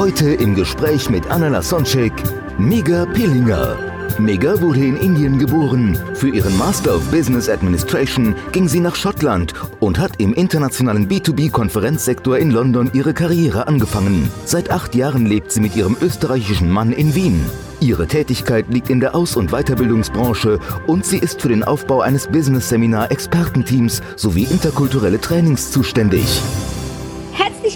[0.00, 2.14] Heute im Gespräch mit Anna Lasonczek,
[2.56, 3.76] Mega Pillinger.
[4.18, 5.98] Mega wurde in Indien geboren.
[6.14, 12.38] Für ihren Master of Business Administration ging sie nach Schottland und hat im internationalen B2B-Konferenzsektor
[12.38, 14.30] in London ihre Karriere angefangen.
[14.46, 17.44] Seit acht Jahren lebt sie mit ihrem österreichischen Mann in Wien.
[17.80, 22.26] Ihre Tätigkeit liegt in der Aus- und Weiterbildungsbranche und sie ist für den Aufbau eines
[22.26, 26.40] Business-Seminar-Expertenteams sowie interkulturelle Trainings zuständig.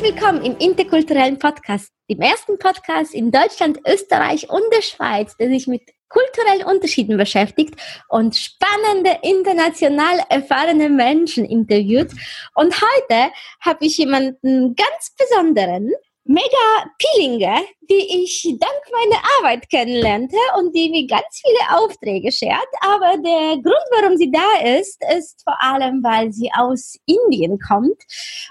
[0.05, 5.67] Willkommen im interkulturellen Podcast, dem ersten Podcast in Deutschland, Österreich und der Schweiz, der sich
[5.67, 5.81] mit
[6.11, 7.75] kulturellen Unterschieden beschäftigt
[8.11, 12.11] und spannende, international erfahrene Menschen interviewt.
[12.55, 15.91] Und heute habe ich jemanden ganz besonderen,
[16.25, 22.69] Mega Pielinger, die ich dank meiner Arbeit kennenlernte und die mir ganz viele Aufträge schert.
[22.81, 28.03] Aber der Grund, warum sie da ist, ist vor allem, weil sie aus Indien kommt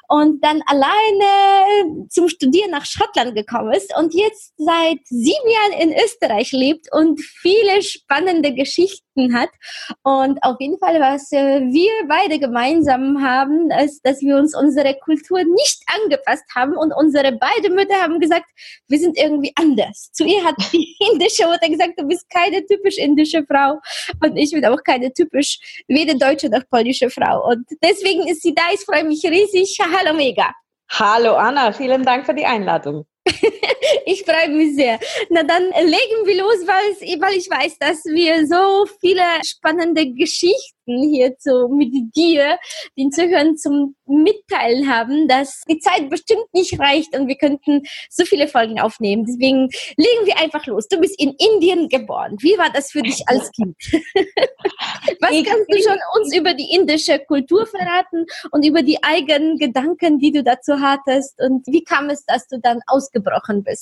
[0.08, 6.04] und dann alleine zum Studieren nach Schottland gekommen ist und jetzt seit sieben Jahren in
[6.04, 9.50] Österreich lebt und viele spannende Geschichten hat.
[10.04, 14.95] Und auf jeden Fall, was äh, wir beide gemeinsam haben, ist, dass wir uns unsere
[14.95, 18.45] Kultur nicht angepasst haben und unsere beide Mütter haben gesagt,
[18.88, 20.12] wir sind irgendwie anders.
[20.12, 23.80] Zu ihr hat die indische Mutter gesagt, du bist keine typisch indische Frau
[24.22, 27.50] und ich bin auch keine typisch weder deutsche noch polnische Frau.
[27.50, 28.64] Und deswegen ist sie da.
[28.74, 29.78] Ich freue mich riesig.
[29.80, 30.52] Hallo Mega.
[30.92, 33.06] Hallo Anna, vielen Dank für die Einladung.
[34.06, 35.00] Ich freue mich sehr.
[35.30, 40.73] Na dann legen wir los, weil, weil ich weiß, dass wir so viele spannende Geschichten
[40.86, 42.58] hier zu, mit dir,
[42.98, 48.26] den Zuhörern zum Mitteilen haben, dass die Zeit bestimmt nicht reicht und wir könnten so
[48.26, 49.26] viele Folgen aufnehmen.
[49.26, 50.88] Deswegen legen wir einfach los.
[50.88, 52.36] Du bist in Indien geboren.
[52.39, 53.76] Wie war das für dich als Kind?
[55.20, 60.20] Was kannst du schon uns über die indische Kultur verraten und über die eigenen Gedanken,
[60.20, 61.39] die du dazu hattest?
[61.39, 63.73] Und wie kam es, dass du dann ausgebrochen bist?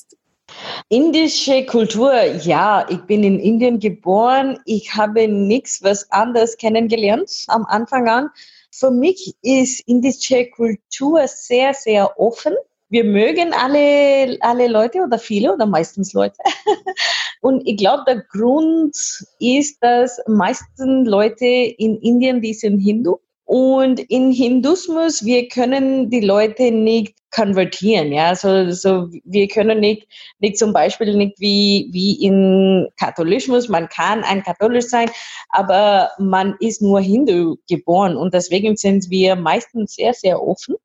[0.89, 4.59] Indische Kultur, ja, ich bin in Indien geboren.
[4.65, 8.29] Ich habe nichts was anderes kennengelernt am Anfang an.
[8.71, 12.53] Für mich ist indische Kultur sehr, sehr offen.
[12.89, 16.37] Wir mögen alle, alle Leute oder viele oder meistens Leute.
[17.41, 18.95] Und ich glaube, der Grund
[19.39, 23.19] ist, dass meisten Leute in Indien, die sind Hindu.
[23.51, 30.07] Und in Hinduismus, wir können die Leute nicht konvertieren, ja, so, so wir können nicht,
[30.39, 35.09] nicht zum Beispiel nicht wie, wie in Katholismus, man kann ein Katholisch sein,
[35.49, 38.15] aber man ist nur Hindu geboren.
[38.15, 40.77] Und deswegen sind wir meistens sehr, sehr offen.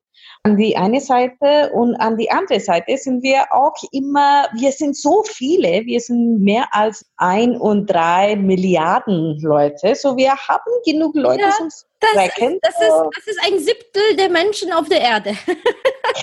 [0.42, 4.96] An die eine Seite und an die andere Seite sind wir auch immer, wir sind
[4.96, 11.14] so viele, wir sind mehr als ein und drei Milliarden Leute, so wir haben genug
[11.14, 11.68] Leute Ja, zum
[12.14, 15.36] Das das, ist, das ist ein Siebtel der Menschen auf der Erde.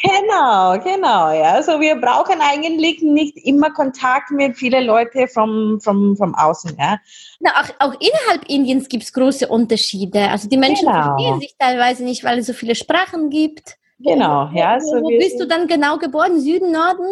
[0.01, 1.53] Genau, genau, ja.
[1.53, 6.99] Also wir brauchen eigentlich nicht immer Kontakt mit vielen Leuten vom, vom, vom Außen, ja.
[7.39, 10.29] Na, auch, auch innerhalb Indiens gibt es große Unterschiede.
[10.29, 11.15] Also die Menschen Genau.
[11.15, 13.77] verstehen sich teilweise nicht, weil es so viele Sprachen gibt.
[13.99, 14.79] Genau, ja.
[14.79, 16.39] So Wo bist du dann genau geboren?
[16.39, 17.05] Süden, Norden?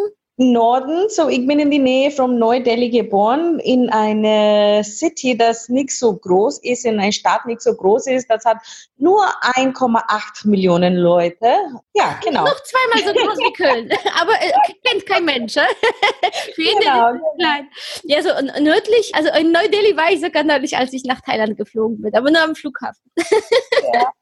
[0.50, 5.96] Norden, so ich bin in die Nähe von Neu-Delhi geboren, in einer City, das nicht
[5.96, 8.28] so groß ist, in einer Stadt nicht so groß ist.
[8.30, 8.56] Das hat
[8.96, 9.22] nur
[9.56, 11.46] 1,8 Millionen Leute.
[11.94, 12.44] Ja, genau.
[12.44, 13.90] Noch zweimal so groß wie Köln.
[14.20, 14.52] Aber äh,
[14.84, 15.52] kennt kein Mensch.
[15.54, 17.08] Für Indien Genau.
[17.10, 17.68] ist es klein.
[18.04, 22.00] Ja, so nördlich, also in Neu-Delhi war ich sogar neulich, als ich nach Thailand geflogen
[22.00, 23.02] bin, aber nur am Flughafen.
[23.94, 24.12] Ja,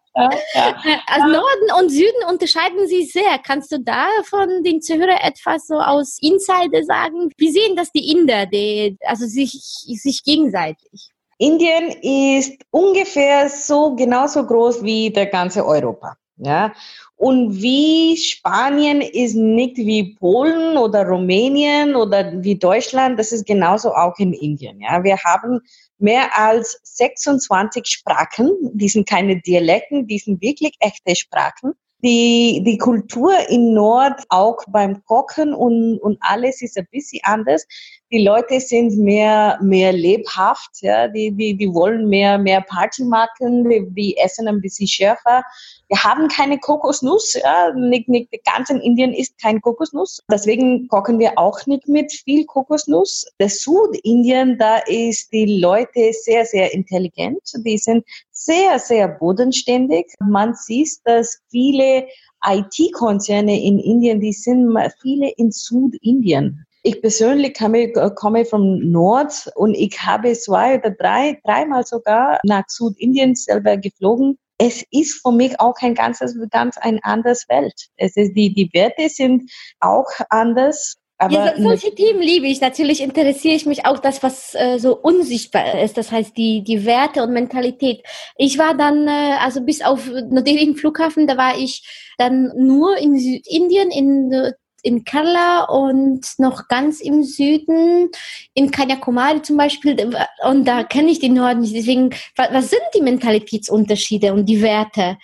[0.54, 0.76] ja.
[1.06, 3.38] Also Norden und Süden unterscheiden sich sehr.
[3.44, 7.30] Kannst du da von den Zuhörern etwas so aus Insider sagen?
[7.36, 11.10] Wie sehen das die Inder, die, also sich, sich gegenseitig?
[11.38, 16.16] Indien ist ungefähr so genauso groß wie der ganze Europa.
[16.42, 16.72] Ja,
[17.16, 23.92] und wie Spanien ist nicht wie Polen oder Rumänien oder wie Deutschland, das ist genauso
[23.92, 24.80] auch in Indien.
[24.80, 25.60] Ja, wir haben
[26.00, 31.72] mehr als 26 Sprachen, die sind keine Dialekten, die sind wirklich echte Sprachen.
[32.02, 37.66] Die, die Kultur in Nord, auch beim Kochen und, und alles ist ein bisschen anders.
[38.12, 43.68] Die Leute sind mehr, mehr lebhaft, ja, die, die, die wollen mehr, mehr Party machen,
[43.68, 45.44] die, die essen ein bisschen schärfer.
[45.88, 50.20] Wir haben keine Kokosnuss, ja, nicht, nicht ganz in Indien ist kein Kokosnuss.
[50.28, 53.26] Deswegen kochen wir auch nicht mit viel Kokosnuss.
[53.38, 57.40] Der Südindien, da ist die Leute sehr, sehr intelligent.
[57.64, 60.14] Die sind sehr, sehr bodenständig.
[60.18, 62.08] Man sieht, dass viele
[62.44, 66.66] IT-Konzerne in Indien, die sind viele in Südindien.
[66.82, 72.64] Ich persönlich komme, komme vom Nord und ich habe zwei oder drei, dreimal sogar nach
[72.68, 74.38] Südindien selber geflogen.
[74.56, 77.88] Es ist für mich auch ein ganzes, ganz ein anderes Welt.
[77.96, 79.50] Es ist, die, die Werte sind
[79.80, 80.96] auch anders.
[81.18, 82.62] Aber ja, solche Themen liebe ich.
[82.62, 85.98] Natürlich interessiere ich mich auch das, was äh, so unsichtbar ist.
[85.98, 88.02] Das heißt, die, die Werte und Mentalität.
[88.36, 93.18] Ich war dann, äh, also bis auf den Flughafen, da war ich dann nur in
[93.18, 98.10] Südindien, in in Kerala und noch ganz im Süden,
[98.54, 99.96] in Kanyakumari zum Beispiel.
[100.44, 101.74] Und da kenne ich den Norden nicht.
[101.74, 105.18] Deswegen, was sind die Mentalitätsunterschiede und die Werte,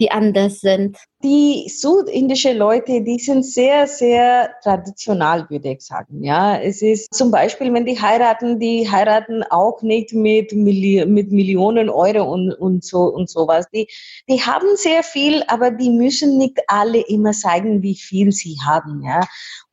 [0.00, 0.96] die anders sind?
[1.22, 6.22] Die südindische Leute, die sind sehr, sehr traditional, würde ich sagen.
[6.22, 11.30] Ja, es ist zum Beispiel, wenn die heiraten, die heiraten auch nicht mit, Milli mit
[11.30, 13.66] Millionen Euro und, und so und sowas.
[13.72, 13.88] Die,
[14.28, 19.02] die haben sehr viel, aber die müssen nicht alle immer zeigen, wie viel sie haben.
[19.04, 19.20] Ja,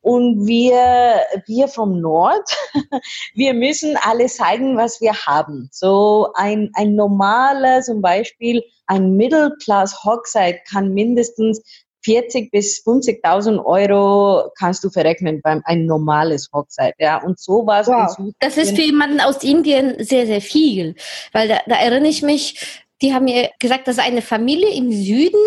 [0.02, 2.48] und wir, wir vom Nord,
[3.34, 5.68] wir müssen alle zeigen, was wir haben.
[5.72, 11.62] So ein, ein normaler, zum Beispiel ein Middle Class Hochzeit kann mindestens mindestens
[12.02, 17.22] 40 bis 50.000 Euro kannst du verrechnen beim ein normales Hochzeit, ja.
[17.22, 17.88] Und so war es.
[17.88, 18.32] Wow.
[18.38, 20.94] Das ist für jemanden aus Indien sehr, sehr viel,
[21.32, 24.92] weil da, da erinnere ich mich, die haben mir gesagt, das ist eine Familie im
[24.92, 25.40] Süden,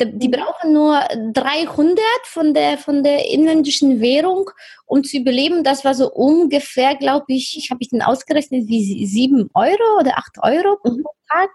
[0.00, 0.32] die mhm.
[0.32, 1.00] brauchen nur
[1.32, 4.50] 300 von der, von der inländischen Währung,
[4.84, 5.64] um zu überleben.
[5.64, 10.18] Das war so ungefähr, glaube ich, ich habe ich den ausgerechnet, wie 7 Euro oder
[10.18, 11.04] 8 Euro pro mhm.
[11.30, 11.50] Tag.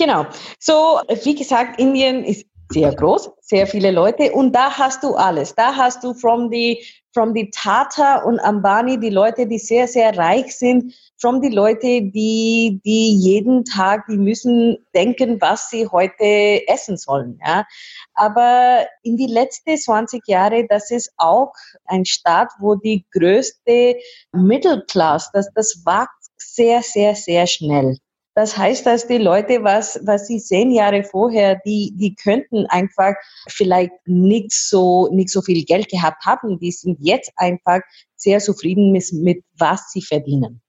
[0.00, 0.24] Genau.
[0.58, 5.54] So, wie gesagt, Indien ist sehr groß, sehr viele Leute und da hast du alles.
[5.54, 6.82] Da hast du from the
[7.12, 12.02] from the Tata und Ambani die Leute, die sehr sehr reich sind, from die Leute,
[12.02, 17.40] die die jeden Tag, die müssen denken, was sie heute essen sollen.
[17.44, 17.66] Ja,
[18.14, 21.52] aber in die letzten 20 Jahre, das ist auch
[21.86, 23.96] ein Staat, wo die größte
[24.32, 27.98] Mittelklasse, das das wächst sehr sehr sehr schnell.
[28.34, 33.14] Das heißt, dass die Leute, was, was sie zehn Jahre vorher, die, die könnten einfach
[33.48, 36.58] vielleicht nicht so, nicht so viel Geld gehabt haben.
[36.58, 37.80] Die sind jetzt einfach
[38.16, 40.62] sehr zufrieden mit, mit was sie verdienen.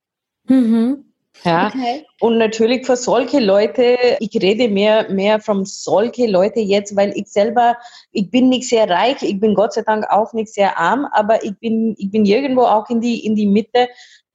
[0.48, 1.06] Mhm.
[1.44, 1.68] Ja.
[1.68, 2.06] Okay.
[2.20, 7.28] Und natürlich für solche Leute, ich rede mehr, mehr von solche Leute jetzt, weil ich
[7.28, 7.78] selber,
[8.12, 11.44] ich bin nicht sehr reich, ich bin Gott sei Dank auch nicht sehr arm, aber
[11.44, 13.88] ich bin, ich bin irgendwo auch in die, in die Mitte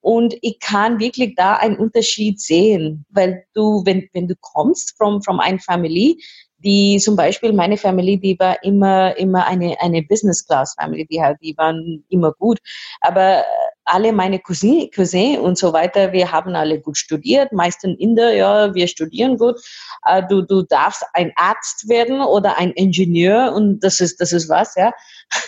[0.06, 5.20] und ich kann wirklich da einen Unterschied sehen, weil du, wenn, wenn du kommst from,
[5.20, 6.14] from einer Familie,
[6.58, 11.20] die zum Beispiel meine Familie, die war immer, immer eine, eine Business Class Family, die
[11.42, 12.60] die waren immer gut.
[13.00, 13.44] Aber
[13.84, 18.72] alle meine Cousin, Cousin und so weiter, wir haben alle gut studiert, meistens Inder, ja,
[18.76, 19.56] wir studieren gut.
[20.04, 24.48] Äh, du, du darfst ein Arzt werden oder ein Ingenieur und das ist, das ist
[24.48, 24.92] was, ja.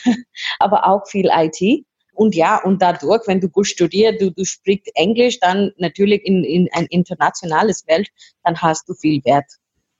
[0.58, 1.86] Aber auch viel IT.
[2.18, 6.42] Und ja, und dadurch, wenn du gut studierst, du, du sprichst Englisch, dann natürlich in,
[6.42, 8.08] in ein internationales Welt,
[8.42, 9.46] dann hast du viel Wert.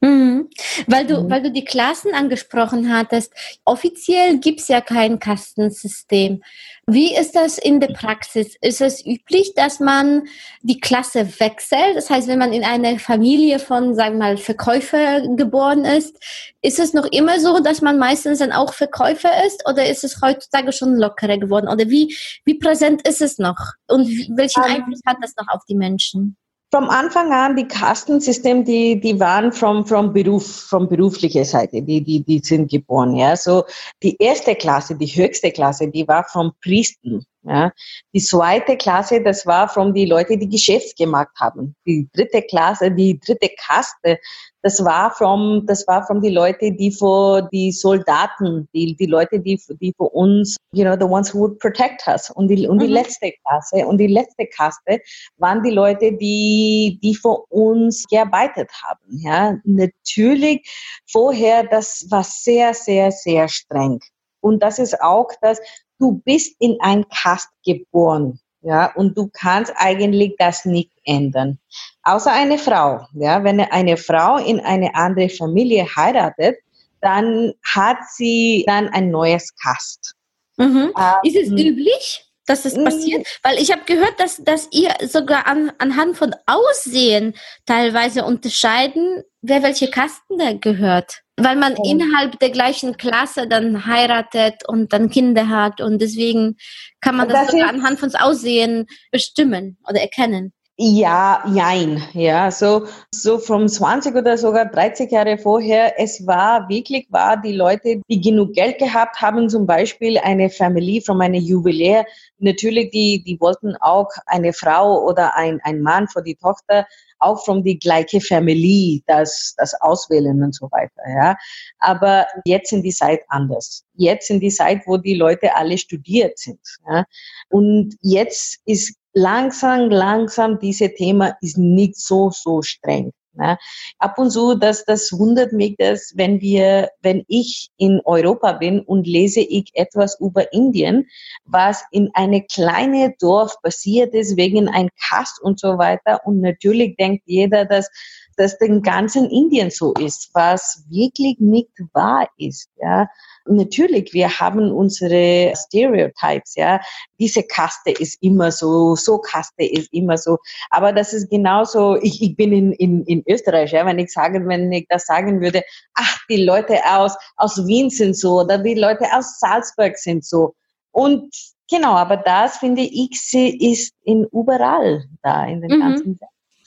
[0.00, 0.48] Mhm.
[0.86, 1.30] Weil du, mhm.
[1.30, 3.32] weil du die Klassen angesprochen hattest.
[3.64, 6.42] Offiziell gibt es ja kein Kastensystem.
[6.86, 8.54] Wie ist das in der Praxis?
[8.60, 10.28] Ist es üblich, dass man
[10.62, 11.96] die Klasse wechselt?
[11.96, 16.16] Das heißt, wenn man in einer Familie von, sagen wir mal, Verkäufer geboren ist,
[16.62, 19.68] ist es noch immer so, dass man meistens dann auch Verkäufer ist?
[19.68, 21.68] Oder ist es heutzutage schon lockerer geworden?
[21.68, 23.72] Oder wie, wie präsent ist es noch?
[23.88, 24.76] Und welchen ähm.
[24.76, 26.36] Einfluss hat das noch auf die Menschen?
[26.70, 32.02] Vom Anfang an, die Kastensystem, die, die waren vom, vom Beruf, vom beruflicher Seite, die,
[32.02, 33.36] die, die sind geboren, ja.
[33.36, 33.64] So,
[34.02, 37.24] die erste Klasse, die höchste Klasse, die war vom Priesten.
[37.42, 37.72] Ja.
[38.12, 41.74] Die zweite Klasse, das war von die Leute, die Geschäft gemacht haben.
[41.86, 44.18] Die dritte Klasse, die dritte Kaste,
[44.62, 49.38] das war vom, das war von die Leute, die vor die Soldaten, die, die Leute,
[49.38, 52.28] die, die für uns, you know, the ones who would protect us.
[52.30, 52.94] Und die, und die mhm.
[52.94, 55.00] letzte Klasse, und die letzte Kaste
[55.36, 59.00] waren die Leute, die, die für uns gearbeitet haben.
[59.10, 60.68] Ja, natürlich
[61.06, 64.00] vorher, das war sehr, sehr, sehr streng.
[64.40, 65.60] Und das ist auch das,
[65.98, 68.40] du bist in ein Kast geboren.
[68.60, 71.58] Ja, und du kannst eigentlich das nicht ändern.
[72.02, 73.06] Außer eine Frau.
[73.14, 76.56] Ja, wenn eine Frau in eine andere Familie heiratet,
[77.00, 80.16] dann hat sie dann ein neues Kast.
[80.56, 80.92] Mhm.
[80.98, 82.27] Ähm, ist es üblich?
[82.48, 83.26] Dass es passiert?
[83.42, 87.34] Weil ich habe gehört, dass, dass ihr sogar an, anhand von Aussehen
[87.66, 91.22] teilweise unterscheiden, wer welche Kasten da gehört.
[91.36, 91.88] Weil man oh.
[91.88, 96.56] innerhalb der gleichen Klasse dann heiratet und dann Kinder hat und deswegen
[97.00, 100.52] kann man das, das sogar anhand von Aussehen bestimmen oder erkennen.
[100.80, 102.00] Ja, jein.
[102.12, 107.52] Ja, so, so vom 20 oder sogar 30 Jahre vorher, es war wirklich war die
[107.52, 112.04] Leute, die genug Geld gehabt haben, zum Beispiel eine Familie von einem Juwelier,
[112.38, 116.86] natürlich, die, die wollten auch eine Frau oder ein, ein Mann für die Tochter,
[117.18, 121.36] auch von die gleiche Familie, das, das auswählen und so weiter, ja.
[121.80, 123.84] Aber jetzt sind die Zeit anders.
[123.94, 127.04] Jetzt sind die Zeit, wo die Leute alle studiert sind, ja.
[127.48, 133.12] Und jetzt ist langsam, langsam, dieses Thema ist nicht so, so streng.
[133.34, 133.56] Ne?
[133.98, 138.80] Ab und zu, das, das wundert mich, dass wenn wir, wenn ich in Europa bin
[138.80, 141.06] und lese ich etwas über Indien,
[141.44, 146.20] was in eine kleine Dorf passiert ist, wegen ein Kast und so weiter.
[146.24, 147.88] Und natürlich denkt jeder, dass
[148.38, 152.70] das den ganzen Indien so ist, was wirklich nicht wahr ist.
[152.80, 153.08] Ja,
[153.46, 156.54] natürlich, wir haben unsere Stereotypes.
[156.54, 156.80] Ja,
[157.18, 160.38] diese Kaste ist immer so, so Kaste ist immer so.
[160.70, 161.96] Aber das ist genauso.
[162.02, 163.72] Ich, ich bin in, in, in Österreich.
[163.72, 165.62] Ja, wenn ich sagen, wenn ich das sagen würde,
[165.94, 170.54] ach, die Leute aus aus Wien sind so oder die Leute aus Salzburg sind so.
[170.90, 171.34] Und
[171.70, 175.80] genau, aber das finde ich ist in überall da in den mhm.
[175.80, 176.20] ganzen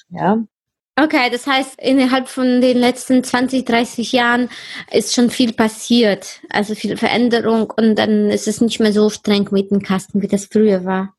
[0.10, 0.38] ja.
[1.00, 4.50] Okay, das heißt, innerhalb von den letzten 20, 30 Jahren
[4.92, 9.48] ist schon viel passiert, also viel Veränderung und dann ist es nicht mehr so streng
[9.52, 11.16] mit den Kasten, wie das früher war.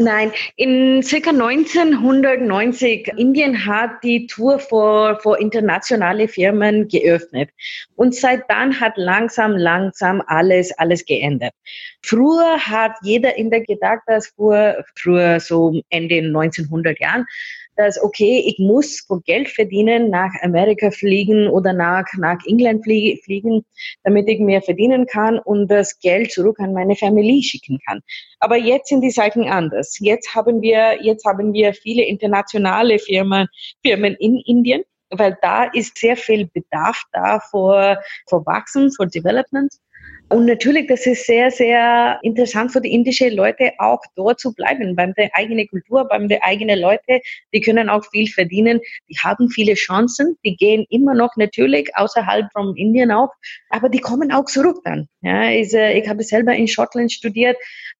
[0.00, 7.50] Nein, in circa 1990 Indien hat die Tour für internationale Firmen geöffnet.
[7.96, 11.52] Und seit dann hat langsam, langsam alles, alles geändert.
[12.00, 17.26] Früher hat jeder Inder gedacht, dass früher, früher so Ende 1900 Jahren,
[17.78, 23.64] dass, okay, ich muss Geld verdienen, nach Amerika fliegen oder nach, nach England fliegen,
[24.02, 28.00] damit ich mehr verdienen kann und das Geld zurück an meine Familie schicken kann.
[28.40, 29.96] Aber jetzt sind die Seiten anders.
[30.00, 33.46] Jetzt haben wir, jetzt haben wir viele internationale Firmen,
[33.84, 39.72] Firmen in Indien, weil da ist sehr viel Bedarf da für, für Wachstum, für Development.
[40.30, 44.94] Und natürlich, das ist sehr, sehr interessant für die indischen Leute auch dort zu bleiben,
[44.94, 47.22] beim der eigenen Kultur, beim der eigenen Leute.
[47.54, 48.80] Die können auch viel verdienen.
[49.08, 50.36] Die haben viele Chancen.
[50.44, 53.30] Die gehen immer noch natürlich außerhalb von Indien auch,
[53.70, 55.08] aber die kommen auch zurück dann.
[55.22, 57.56] Ja, ich, äh, ich habe selber in Schottland studiert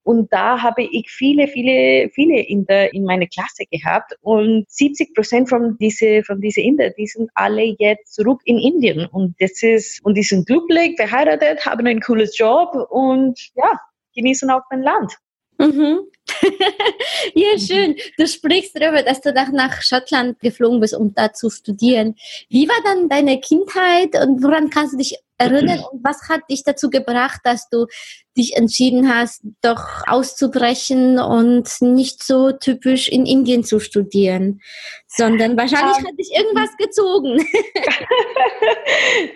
[0.08, 4.14] und da habe ich viele, viele, viele Inder in meiner Klasse gehabt.
[4.22, 9.04] Und 70 Prozent von diese, von diese Inder, die sind alle jetzt zurück in Indien.
[9.04, 13.78] Und das ist, und die sind glücklich, verheiratet, haben einen cooles Job und ja,
[14.14, 15.12] genießen auch dein Land.
[15.58, 15.98] Mhm.
[17.34, 17.94] ja, schön.
[18.16, 22.14] Du sprichst darüber, dass du nach, nach Schottland geflogen bist, um da zu studieren.
[22.48, 26.64] Wie war dann deine Kindheit und woran kannst du dich erinnern und was hat dich
[26.64, 27.86] dazu gebracht, dass du
[28.38, 34.60] dich entschieden hast, doch auszubrechen und nicht so typisch in Indien zu studieren,
[35.08, 36.06] sondern wahrscheinlich um, ähm.
[36.06, 37.44] hat dich irgendwas gezogen.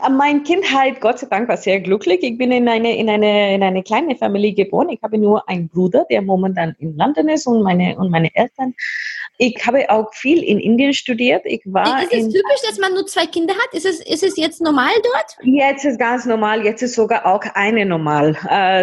[0.16, 2.22] Meine Kindheit, Gott sei Dank, war sehr glücklich.
[2.22, 4.90] Ich bin in eine, in eine, in eine kleine Familie geboren.
[4.90, 8.74] Ich habe nur einen Bruder, der momentan in London ist und meine, und meine Eltern.
[9.38, 11.42] Ich habe auch viel in Indien studiert.
[11.46, 13.72] Ich war ist es typisch, dass man nur zwei Kinder hat?
[13.72, 15.36] Ist es, ist es jetzt normal dort?
[15.42, 16.64] Jetzt ist ganz normal.
[16.64, 18.36] Jetzt ist sogar auch eine normal.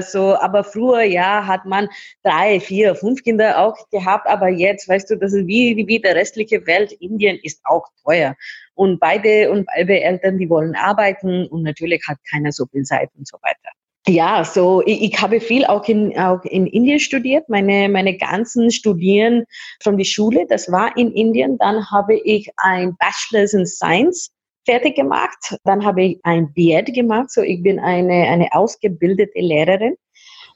[0.09, 1.87] Also, aber früher, ja, hat man
[2.23, 4.27] drei, vier, fünf Kinder auch gehabt.
[4.27, 6.91] Aber jetzt, weißt du, das ist wie, wie der restliche Welt.
[6.93, 8.35] Indien ist auch teuer.
[8.73, 13.09] Und beide, und beide Eltern, die wollen arbeiten und natürlich hat keiner so viel Zeit
[13.17, 13.69] und so weiter.
[14.07, 17.47] Ja, so ich, ich habe viel auch in, auch in Indien studiert.
[17.47, 19.45] Meine, meine ganzen Studien
[19.83, 21.59] von der Schule, das war in Indien.
[21.59, 24.31] Dann habe ich ein Bachelor's in Science
[24.69, 25.57] fertig gemacht.
[25.63, 27.31] Dann habe ich ein BEd gemacht.
[27.31, 29.95] So ich bin eine, eine ausgebildete Lehrerin.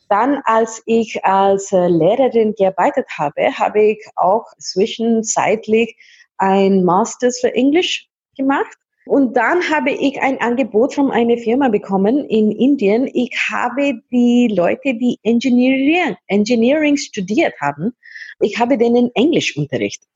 [0.10, 5.96] Dann, als ich als Lehrerin gearbeitet habe, habe ich auch zwischenzeitlich
[6.38, 8.78] ein Masters für Englisch gemacht.
[9.06, 13.10] Und dann habe ich ein Angebot von einer Firma bekommen in Indien.
[13.14, 17.94] Ich habe die Leute, die Engineering, Engineering studiert haben,
[18.40, 20.10] ich habe denen Englisch unterrichtet,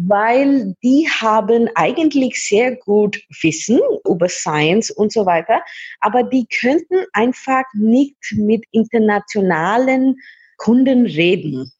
[0.00, 5.62] weil die haben eigentlich sehr gut Wissen über Science und so weiter,
[6.00, 10.16] aber die könnten einfach nicht mit internationalen
[10.56, 11.72] Kunden reden.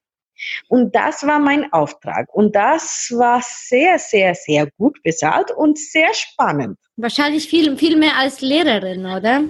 [0.69, 2.33] Und das war mein Auftrag.
[2.33, 6.79] Und das war sehr, sehr, sehr gut bezahlt und sehr spannend.
[6.97, 9.45] Wahrscheinlich viel, viel mehr als Lehrerin, oder?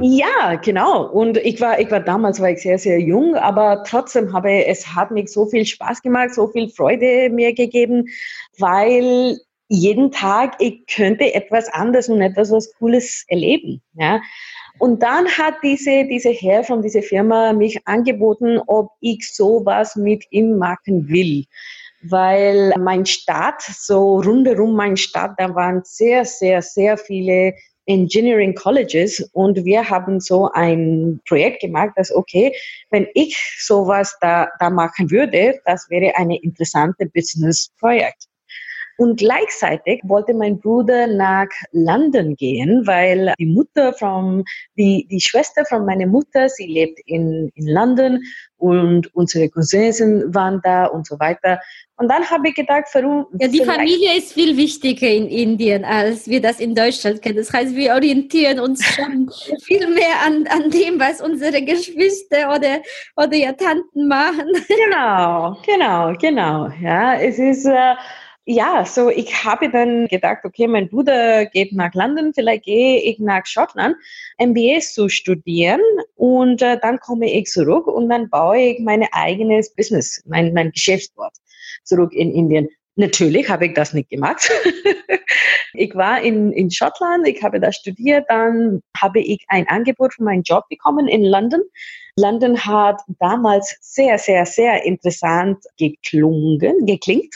[0.00, 1.06] Ja, genau.
[1.06, 4.94] Und ich war, ich war damals war ich sehr, sehr jung, aber trotzdem habe es
[4.94, 8.08] hat mich so viel Spaß gemacht, so viel Freude mir gegeben,
[8.58, 13.82] weil jeden Tag ich könnte etwas anderes und etwas was Cooles erleben.
[13.94, 14.20] Ja.
[14.78, 20.24] Und dann hat diese, diese Herr von dieser Firma mich angeboten, ob ich sowas mit
[20.30, 21.44] ihm machen will.
[22.02, 27.54] Weil mein Stadt, so rundherum mein Stadt, da waren sehr, sehr, sehr viele
[27.86, 32.54] Engineering Colleges und wir haben so ein Projekt gemacht, dass okay,
[32.90, 38.28] wenn ich sowas da, da machen würde, das wäre eine interessante Business-Projekt.
[38.96, 44.44] Und gleichzeitig wollte mein Bruder nach London gehen, weil die Mutter von,
[44.76, 48.20] die, die Schwester von meiner Mutter, sie lebt in, in London
[48.56, 51.60] und unsere Cousins waren da und so weiter.
[51.96, 53.26] Und dann habe ich gedacht, warum?
[53.38, 57.36] Ja, die Familie ist viel wichtiger in Indien, als wir das in Deutschland kennen.
[57.36, 59.30] Das heißt, wir orientieren uns schon
[59.62, 62.80] viel mehr an, an dem, was unsere Geschwister oder,
[63.16, 64.50] oder ja Tanten machen.
[64.66, 66.68] Genau, genau, genau.
[66.82, 67.94] Ja, es ist, äh,
[68.46, 73.18] ja, so ich habe dann gedacht, okay, mein Bruder geht nach London, vielleicht gehe ich
[73.18, 73.96] nach Schottland,
[74.38, 75.80] MBA zu studieren
[76.14, 80.72] und äh, dann komme ich zurück und dann baue ich mein eigenes Business, mein, mein
[80.72, 81.34] Geschäft dort
[81.84, 82.68] zurück in Indien.
[82.96, 84.48] Natürlich habe ich das nicht gemacht.
[85.72, 90.22] ich war in, in Schottland, ich habe da studiert, dann habe ich ein Angebot für
[90.22, 91.62] meinen Job bekommen in London.
[92.16, 97.34] London hat damals sehr, sehr, sehr interessant geklungen, geklingt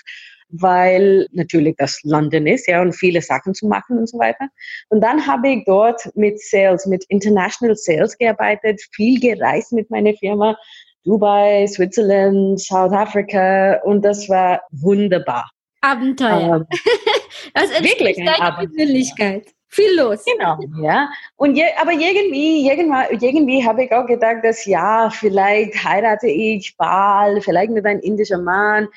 [0.50, 4.48] weil natürlich das London ist, ja, und viele Sachen zu machen und so weiter.
[4.88, 10.14] Und dann habe ich dort mit Sales, mit International Sales gearbeitet, viel gereist mit meiner
[10.14, 10.56] Firma,
[11.04, 15.50] Dubai, Switzerland, South Africa und das war wunderbar.
[15.80, 16.56] Abenteuer.
[16.56, 16.66] Ähm,
[17.54, 18.68] das ist wirklich ein Abenteuer.
[18.68, 19.46] Persönlichkeit.
[19.70, 20.24] Viel los.
[20.24, 21.10] Genau, ja.
[21.36, 26.74] Und je, aber irgendwie, irgendwie, irgendwie habe ich auch gedacht, dass ja, vielleicht heirate ich
[26.78, 28.88] bald, vielleicht mit einem indischen Mann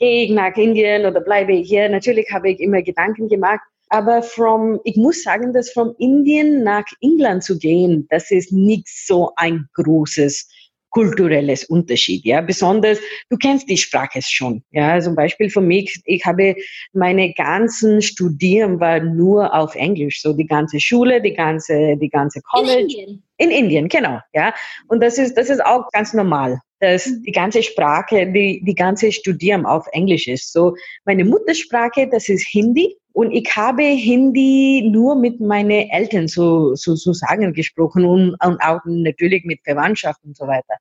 [0.00, 1.88] gehe ich nach Indien oder bleibe ich hier.
[1.88, 3.60] Natürlich habe ich immer Gedanken gemacht.
[3.90, 8.88] Aber from, ich muss sagen, dass von Indien nach England zu gehen, das ist nicht
[8.88, 10.48] so ein großes
[10.90, 12.40] kulturelles Unterschied, ja.
[12.40, 15.00] Besonders, du kennst die Sprache schon, ja.
[15.00, 16.56] Zum Beispiel für mich, ich habe
[16.92, 22.40] meine ganzen Studieren war nur auf Englisch, so die ganze Schule, die ganze, die ganze
[22.42, 22.72] College.
[22.72, 23.22] In Indien.
[23.36, 24.52] In Indien, genau, ja.
[24.88, 27.22] Und das ist, das ist auch ganz normal, dass mhm.
[27.22, 30.52] die ganze Sprache, die, die ganze Studium auf Englisch ist.
[30.52, 32.96] So, meine Muttersprache, das ist Hindi.
[33.12, 38.62] Und ich habe Hindi nur mit meinen Eltern so, so, so sagen gesprochen und, und
[38.62, 40.74] auch natürlich mit Verwandtschaft und so weiter.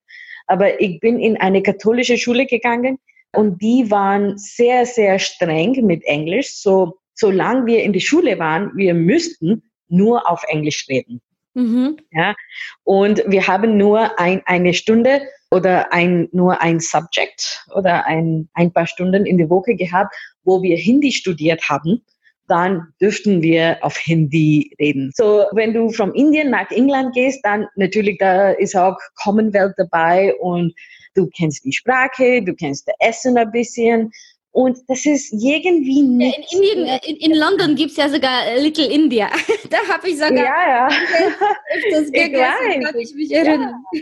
[0.48, 2.98] Aber ich bin in eine katholische Schule gegangen
[3.36, 6.56] und die waren sehr, sehr streng mit Englisch.
[6.56, 11.22] So, solange wir in die Schule waren, wir müssten nur auf Englisch reden.
[11.54, 11.98] Mhm.
[12.12, 12.36] Ja,
[12.84, 18.72] und wir haben nur ein, eine Stunde oder ein, nur ein Subject oder ein, ein
[18.72, 22.04] paar Stunden in der Woche gehabt, wo wir Hindi studiert haben.
[22.48, 25.12] Dann dürften wir auf Hindi reden.
[25.16, 30.34] So, wenn du von Indien nach England gehst, dann natürlich da ist auch Commonwealth dabei
[30.36, 30.74] und
[31.14, 34.12] du kennst die Sprache, du kennst das Essen ein bisschen
[34.52, 36.38] und das ist irgendwie nicht.
[36.38, 39.30] Ja, in, Indien, in, in London gibt es ja sogar Little India.
[39.70, 40.90] da habe ich sogar ja, ja.
[41.92, 43.76] das gegessen, kann ich mich erinnern.
[43.94, 44.02] Ja,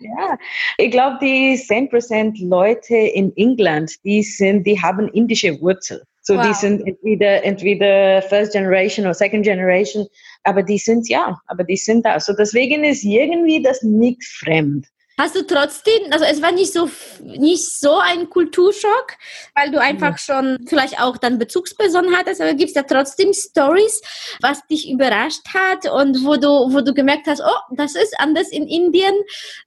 [0.00, 0.38] ja.
[0.78, 6.02] ich glaube, die 10% Leute in England, die sind, die haben indische Wurzel.
[6.22, 6.46] So, wow.
[6.46, 10.06] die sind entweder, entweder First Generation oder Second Generation,
[10.42, 12.18] aber die sind, ja, aber die sind da.
[12.18, 14.86] So, deswegen ist irgendwie das nicht fremd.
[15.20, 16.88] Hast du trotzdem, also es war nicht so,
[17.22, 19.18] nicht so ein Kulturschock,
[19.54, 24.00] weil du einfach schon vielleicht auch dann Bezugsperson hattest, aber gibt es da trotzdem Stories,
[24.40, 28.48] was dich überrascht hat und wo du, wo du gemerkt hast, oh, das ist anders
[28.50, 29.14] in Indien.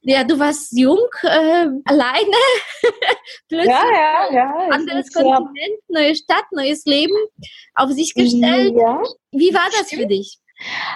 [0.02, 2.40] Ja, du warst jung, äh, alleine,
[3.48, 4.68] plötzlich ja, ja, ja.
[4.70, 7.14] anderes Kontinent, neue Stadt, neues Leben
[7.76, 8.74] auf sich gestellt.
[8.76, 9.00] Ja.
[9.30, 10.40] Wie war das für dich?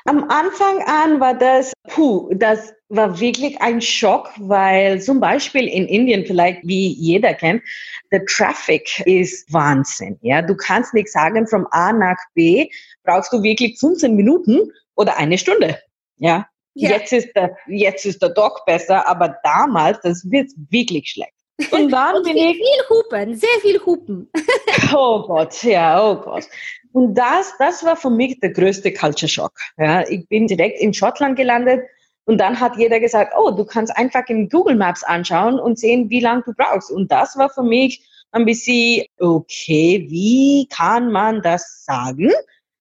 [0.05, 5.87] Am Anfang an war das, puh, das war wirklich ein Schock, weil zum Beispiel in
[5.87, 7.63] Indien, vielleicht wie jeder kennt,
[8.11, 10.19] der Traffic ist Wahnsinn.
[10.23, 12.69] Ja, du kannst nicht sagen, von A nach B
[13.05, 15.79] brauchst du wirklich 15 Minuten oder eine Stunde.
[16.17, 16.91] Ja, ja.
[16.91, 21.33] jetzt ist der, jetzt ist der Dock besser, aber damals, das wird wirklich schlecht.
[21.73, 24.31] Und dann Und bin viel, ich viel Hupen, sehr viel Hupen.
[24.95, 26.45] oh Gott, ja, oh Gott.
[26.93, 29.53] Und das, das war für mich der größte Culture Shock.
[29.77, 31.83] Ja, ich bin direkt in Schottland gelandet
[32.25, 36.11] und dann hat jeder gesagt, oh, du kannst einfach in Google Maps anschauen und sehen,
[36.11, 36.91] wie lange du brauchst.
[36.91, 42.31] Und das war für mich ein bisschen, okay, wie kann man das sagen?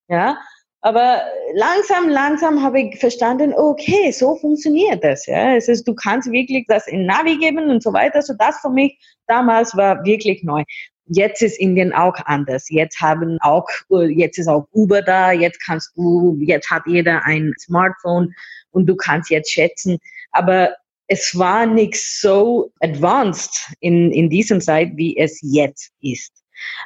[0.09, 0.37] Ja.
[0.81, 1.21] Aber
[1.53, 5.25] langsam, langsam habe ich verstanden, okay, so funktioniert das.
[5.25, 5.55] Ja.
[5.55, 8.21] Es ist, du kannst wirklich das in Navi geben und so weiter.
[8.21, 10.63] So das für mich damals war wirklich neu.
[11.09, 12.69] Jetzt ist Indien auch anders.
[12.69, 13.67] Jetzt haben auch,
[14.09, 15.31] jetzt ist auch Uber da.
[15.31, 18.33] Jetzt kannst du, jetzt hat jeder ein Smartphone
[18.71, 19.97] und du kannst jetzt schätzen.
[20.31, 20.75] Aber
[21.07, 26.37] es war nicht so advanced in, in diesem Zeit, wie es jetzt ist.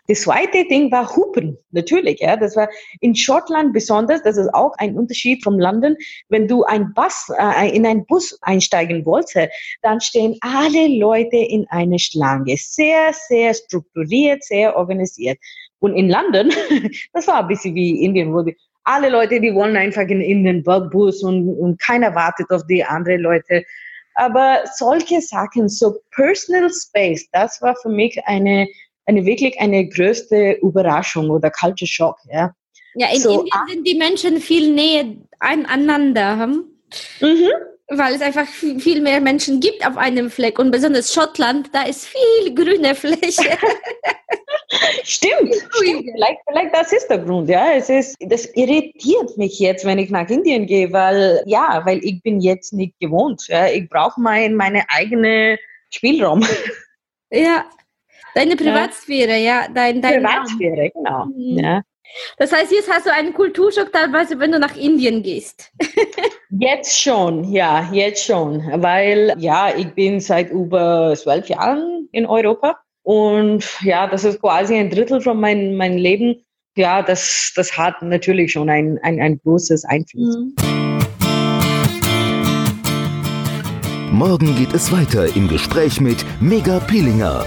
[0.08, 2.20] Das zweite Ding war Hupen, natürlich.
[2.20, 4.22] Ja, das war in Schottland besonders.
[4.24, 5.96] Das ist auch ein Unterschied vom London.
[6.30, 9.50] Wenn du ein Bus, äh, in einen Bus einsteigen wolltest,
[9.82, 12.56] dann stehen alle Leute in einer Schlange.
[12.58, 15.38] Sehr, sehr strukturiert, sehr organisiert.
[15.80, 16.52] Und in London,
[17.14, 20.44] das war ein bisschen wie Indien, wo die, alle Leute, die wollen einfach in, in
[20.44, 23.64] den Bus und, und keiner wartet auf die anderen Leute.
[24.16, 28.68] Aber solche Sachen, so Personal Space, das war für mich eine
[29.06, 32.18] eine wirklich eine größte Überraschung oder kalte Schock.
[32.32, 32.54] Ja,
[32.96, 35.06] ja in so, Indien sind die Menschen viel näher
[35.40, 36.40] aneinander.
[36.40, 36.66] Hm?
[37.22, 37.50] Mhm.
[37.94, 42.08] Weil es einfach viel mehr Menschen gibt auf einem Fleck und besonders Schottland, da ist
[42.08, 43.58] viel grüne Fläche.
[45.04, 46.10] stimmt, stimmt.
[46.14, 47.74] Vielleicht, vielleicht das ist der Grund, ja.
[47.74, 52.24] Es ist, das irritiert mich jetzt, wenn ich nach Indien gehe, weil, ja, weil ich
[52.24, 53.46] bin jetzt nicht gewohnt.
[53.50, 53.68] Ja.
[53.68, 55.60] Ich brauche mein, meine eigene
[55.90, 56.46] Spielraum.
[57.34, 57.66] Ja,
[58.36, 59.68] Deine Privatsphäre, ja.
[59.74, 61.26] Dein, dein Privatsphäre, genau.
[61.26, 61.60] Mhm.
[61.60, 61.82] Ja.
[62.38, 65.72] Das heißt, jetzt hast du einen Kulturschock teilweise, wenn du nach Indien gehst.
[66.50, 68.62] jetzt schon, ja, jetzt schon.
[68.82, 72.78] Weil, ja, ich bin seit über zwölf Jahren in Europa.
[73.04, 76.44] Und ja, das ist quasi ein Drittel von meinem mein Leben.
[76.76, 80.38] Ja, das, das hat natürlich schon ein, ein, ein großes Einfluss.
[80.38, 80.56] Mhm.
[84.12, 87.46] Morgen geht es weiter im Gespräch mit Mega Pillinger.